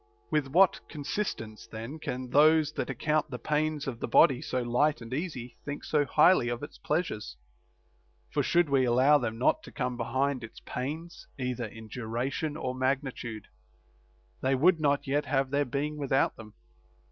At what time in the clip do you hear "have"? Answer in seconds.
15.25-15.51